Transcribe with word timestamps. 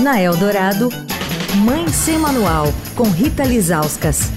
Na 0.00 0.18
Eldorado, 0.18 0.88
Mãe 1.56 1.86
Sem 1.88 2.18
Manual, 2.18 2.68
com 2.96 3.02
Rita 3.02 3.44
Lizauskas. 3.44 4.30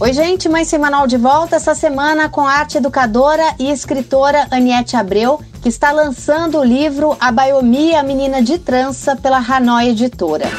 Oi, 0.00 0.12
gente, 0.12 0.48
Mãe 0.48 0.64
Sem 0.64 0.80
Manual 0.80 1.06
de 1.06 1.16
volta 1.16 1.54
essa 1.54 1.72
semana 1.72 2.28
com 2.28 2.40
a 2.40 2.50
arte 2.50 2.78
educadora 2.78 3.44
e 3.60 3.70
escritora 3.70 4.48
Aniette 4.50 4.96
Abreu, 4.96 5.40
que 5.62 5.68
está 5.68 5.92
lançando 5.92 6.58
o 6.58 6.64
livro 6.64 7.16
A 7.20 7.30
Biomia, 7.30 8.00
a 8.00 8.02
Menina 8.02 8.42
de 8.42 8.58
Trança, 8.58 9.14
pela 9.14 9.38
Hanoi 9.38 9.90
Editora. 9.90 10.50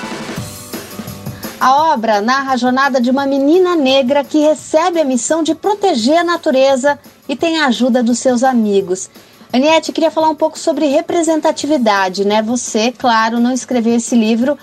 A 1.59 1.93
obra 1.93 2.21
narra 2.21 2.53
a 2.53 2.57
jornada 2.57 3.01
de 3.01 3.09
uma 3.09 3.25
menina 3.25 3.75
negra 3.75 4.23
que 4.23 4.39
recebe 4.39 5.01
a 5.01 5.05
missão 5.05 5.43
de 5.43 5.53
proteger 5.53 6.19
a 6.19 6.23
natureza 6.23 6.97
e 7.27 7.35
tem 7.35 7.59
a 7.59 7.67
ajuda 7.67 8.01
dos 8.01 8.19
seus 8.19 8.41
amigos. 8.41 9.09
Aniette, 9.53 9.91
queria 9.91 10.09
falar 10.09 10.29
um 10.29 10.35
pouco 10.35 10.57
sobre 10.57 10.87
representatividade, 10.87 12.25
né? 12.25 12.41
Você, 12.41 12.91
claro, 12.91 13.39
não 13.39 13.53
escreveu 13.53 13.95
esse 13.95 14.15
livro 14.15 14.57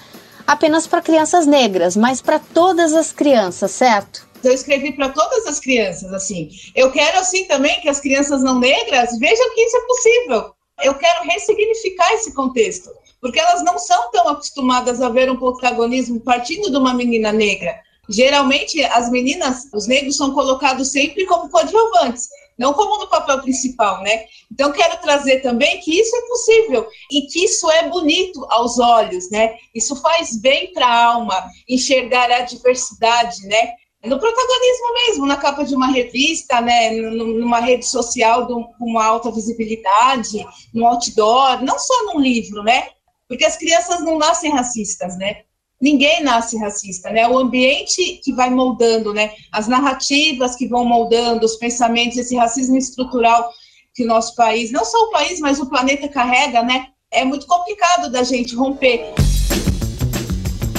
apenas 0.45 0.85
para 0.85 1.01
crianças 1.01 1.47
negras, 1.47 1.97
mas 1.97 2.21
para 2.21 2.41
todas 2.41 2.93
as 2.93 3.13
crianças, 3.13 3.71
certo? 3.71 4.29
Eu 4.43 4.53
escrevi 4.53 4.91
para 4.91 5.11
todas 5.11 5.47
as 5.47 5.61
crianças, 5.61 6.13
assim. 6.13 6.49
Eu 6.75 6.91
quero, 6.91 7.21
assim, 7.21 7.45
também 7.45 7.81
que 7.81 7.89
as 7.89 8.01
crianças 8.01 8.43
não 8.43 8.59
negras 8.59 9.17
vejam 9.17 9.55
que 9.55 9.61
isso 9.61 9.77
é 9.77 9.81
possível. 9.83 10.55
Eu 10.83 10.95
quero 10.95 11.23
ressignificar 11.23 12.13
esse 12.15 12.35
contexto, 12.35 12.91
porque 13.21 13.39
elas 13.39 13.63
não 13.63 13.79
são 13.79 14.11
tão 14.11 14.29
acostumadas 14.29 15.01
a 15.01 15.09
ver 15.09 15.31
um 15.31 15.37
protagonismo 15.37 16.19
partindo 16.19 16.69
de 16.69 16.77
uma 16.77 16.95
menina 16.95 17.31
negra. 17.31 17.79
Geralmente, 18.09 18.83
as 18.87 19.09
meninas, 19.09 19.69
os 19.73 19.87
negros 19.87 20.17
são 20.17 20.33
colocados 20.35 20.89
sempre 20.89 21.27
como 21.27 21.49
coadjuvantes 21.49 22.29
não 22.61 22.75
como 22.75 22.99
no 22.99 23.09
papel 23.09 23.41
principal, 23.41 24.03
né? 24.03 24.27
Então 24.53 24.71
quero 24.71 25.01
trazer 25.01 25.41
também 25.41 25.81
que 25.81 25.99
isso 25.99 26.15
é 26.15 26.21
possível 26.27 26.87
e 27.11 27.23
que 27.23 27.47
isso 27.47 27.71
é 27.71 27.89
bonito 27.89 28.47
aos 28.51 28.79
olhos, 28.79 29.31
né? 29.31 29.57
Isso 29.75 29.97
faz 29.97 30.39
bem 30.39 30.71
para 30.75 30.87
a 30.87 31.05
alma 31.07 31.43
enxergar 31.67 32.31
a 32.31 32.43
diversidade, 32.43 33.47
né? 33.47 33.73
No 34.05 34.19
protagonismo 34.19 34.93
mesmo, 35.07 35.27
na 35.27 35.39
capa 35.39 35.65
de 35.65 35.75
uma 35.75 35.87
revista, 35.91 36.61
né, 36.61 36.91
numa 36.91 37.61
rede 37.61 37.87
social 37.87 38.47
com 38.47 38.75
uma 38.81 39.05
alta 39.05 39.31
visibilidade, 39.31 40.47
no 40.73 40.87
outdoor, 40.87 41.63
não 41.63 41.79
só 41.79 42.05
num 42.07 42.21
livro, 42.21 42.63
né? 42.63 42.89
Porque 43.27 43.45
as 43.45 43.57
crianças 43.57 44.03
não 44.03 44.19
nascem 44.19 44.51
racistas, 44.51 45.17
né? 45.17 45.45
Ninguém 45.81 46.23
nasce 46.23 46.59
racista, 46.59 47.11
né? 47.11 47.27
O 47.27 47.39
ambiente 47.39 48.21
que 48.23 48.33
vai 48.33 48.51
moldando, 48.51 49.15
né? 49.15 49.33
As 49.51 49.67
narrativas 49.67 50.57
que 50.57 50.69
vão 50.69 50.85
moldando, 50.85 51.47
os 51.47 51.57
pensamentos, 51.57 52.19
esse 52.19 52.37
racismo 52.37 52.77
estrutural 52.77 53.51
que 53.95 54.05
o 54.05 54.07
nosso 54.07 54.35
país, 54.35 54.71
não 54.71 54.85
só 54.85 54.99
o 55.05 55.11
país, 55.11 55.41
mas 55.41 55.59
o 55.59 55.67
planeta 55.67 56.09
carrega, 56.09 56.63
né? 56.63 56.89
É 57.11 57.25
muito 57.25 57.47
complicado 57.47 58.11
da 58.11 58.23
gente 58.23 58.55
romper. 58.55 59.15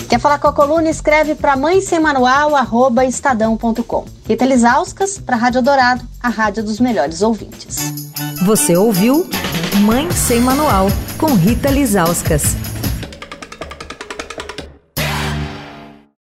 Quer 0.07 0.19
falar 0.19 0.39
com 0.39 0.47
a 0.47 0.53
coluna? 0.53 0.89
Escreve 0.89 1.35
para 1.35 1.55
mãe 1.55 1.81
sem 1.81 1.99
manual, 1.99 2.55
arroba 2.55 3.05
estadão.com. 3.05 4.05
Rita 4.27 4.45
Lisauskas, 4.45 5.17
para 5.17 5.35
a 5.35 5.39
Rádio 5.39 5.61
Dourado, 5.61 6.05
a 6.21 6.29
rádio 6.29 6.63
dos 6.63 6.79
melhores 6.79 7.21
ouvintes. 7.21 8.01
Você 8.45 8.75
ouviu 8.75 9.29
Mãe 9.85 10.11
Sem 10.11 10.41
Manual, 10.41 10.87
com 11.17 11.33
Rita 11.33 11.69
Lisauskas. 11.69 12.70